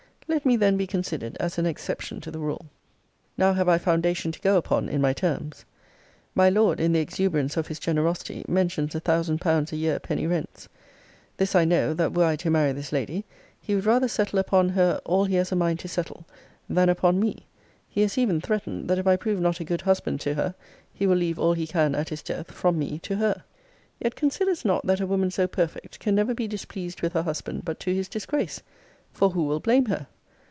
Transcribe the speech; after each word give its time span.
Let 0.27 0.45
me 0.45 0.55
then 0.55 0.77
be 0.77 0.87
considered 0.87 1.35
as 1.41 1.57
an 1.57 1.65
exception 1.65 2.21
to 2.21 2.31
the 2.31 2.39
rule. 2.39 2.67
Now 3.37 3.51
have 3.51 3.67
I 3.67 3.77
foundation 3.77 4.31
to 4.31 4.39
go 4.39 4.55
upon 4.55 4.87
in 4.87 5.01
my 5.01 5.11
terms. 5.11 5.65
My 6.33 6.49
Lord, 6.49 6.79
in 6.79 6.93
the 6.93 7.01
exuberance 7.01 7.57
of 7.57 7.67
his 7.67 7.79
generosity, 7.79 8.45
mentions 8.47 8.95
a 8.95 9.01
thousand 9.01 9.41
pounds 9.41 9.73
a 9.73 9.75
year 9.75 9.99
penny 9.99 10.25
rents. 10.25 10.69
This 11.35 11.53
I 11.53 11.65
know, 11.65 11.93
that 11.95 12.13
were 12.13 12.23
I 12.23 12.37
to 12.37 12.49
marry 12.49 12.71
this 12.71 12.93
lady, 12.93 13.25
he 13.59 13.75
would 13.75 13.83
rather 13.83 14.07
settle 14.07 14.39
upon 14.39 14.69
her 14.69 15.01
all 15.03 15.25
he 15.25 15.35
has 15.35 15.51
a 15.51 15.55
mind 15.57 15.79
to 15.79 15.89
settle, 15.89 16.25
than 16.69 16.87
upon 16.87 17.19
me. 17.19 17.45
He 17.89 17.99
has 17.99 18.17
even 18.17 18.39
threatened, 18.39 18.89
that 18.89 18.97
if 18.99 19.05
I 19.05 19.17
prove 19.17 19.41
not 19.41 19.59
a 19.59 19.65
good 19.65 19.81
husband 19.81 20.21
to 20.21 20.35
her, 20.35 20.55
he 20.93 21.05
will 21.07 21.17
leave 21.17 21.39
all 21.39 21.51
he 21.51 21.67
can 21.67 21.93
at 21.93 22.07
his 22.07 22.23
death 22.23 22.51
from 22.51 22.79
me 22.79 22.99
to 22.99 23.17
her. 23.17 23.43
Yet 23.99 24.15
considers 24.15 24.63
not 24.63 24.87
that 24.87 25.01
a 25.01 25.07
woman 25.07 25.29
so 25.29 25.45
perfect 25.45 25.99
can 25.99 26.15
never 26.15 26.33
be 26.33 26.47
displeased 26.47 27.01
with 27.01 27.11
her 27.11 27.23
husband 27.23 27.65
but 27.65 27.81
to 27.81 27.93
his 27.93 28.07
disgrace: 28.07 28.61
For 29.11 29.31
who 29.31 29.43
will 29.43 29.59
blame 29.59 29.87
her? 29.87 30.07